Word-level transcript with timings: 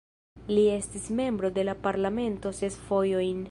Li 0.55 0.63
estis 0.75 1.05
membro 1.19 1.51
de 1.59 1.67
la 1.69 1.77
Parlamento 1.85 2.57
ses 2.63 2.81
fojojn. 2.89 3.49